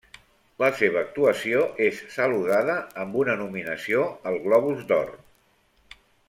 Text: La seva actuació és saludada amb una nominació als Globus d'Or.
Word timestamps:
La 0.61 0.69
seva 0.77 0.97
actuació 1.01 1.59
és 1.89 2.01
saludada 2.15 2.79
amb 3.05 3.19
una 3.25 3.37
nominació 3.43 4.09
als 4.33 4.43
Globus 4.49 4.83
d'Or. 4.95 5.15